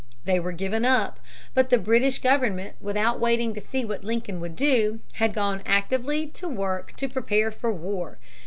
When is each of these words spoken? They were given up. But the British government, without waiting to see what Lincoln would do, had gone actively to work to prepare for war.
They 0.25 0.39
were 0.39 0.51
given 0.51 0.83
up. 0.83 1.19
But 1.53 1.69
the 1.69 1.77
British 1.77 2.17
government, 2.17 2.75
without 2.81 3.19
waiting 3.19 3.53
to 3.53 3.61
see 3.61 3.85
what 3.85 4.03
Lincoln 4.03 4.39
would 4.39 4.55
do, 4.55 4.99
had 5.17 5.31
gone 5.31 5.61
actively 5.63 6.25
to 6.25 6.49
work 6.49 6.95
to 6.95 7.07
prepare 7.07 7.51
for 7.51 7.71
war. 7.71 8.17